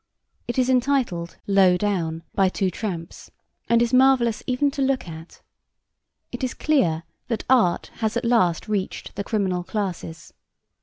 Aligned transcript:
It 0.47 0.57
is 0.57 0.67
entitled 0.67 1.37
Low 1.45 1.77
Down, 1.77 2.23
by 2.33 2.49
Two 2.49 2.71
Tramps, 2.71 3.29
and 3.69 3.83
is 3.83 3.93
marvellous 3.93 4.41
even 4.47 4.71
to 4.71 4.81
look 4.81 5.07
at. 5.07 5.43
It 6.31 6.43
is 6.43 6.55
clear 6.55 7.03
that 7.27 7.45
art 7.47 7.91
has 7.97 8.17
at 8.17 8.25
last 8.25 8.67
reached 8.67 9.15
the 9.15 9.23
criminal 9.23 9.63
classes. 9.63 10.33